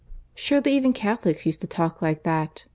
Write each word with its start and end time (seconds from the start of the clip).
Surely 0.33 0.73
even 0.75 0.93
Catholics 0.93 1.45
used 1.45 1.61
to 1.61 1.67
talk 1.67 2.01
like 2.01 2.23
that! 2.23 2.65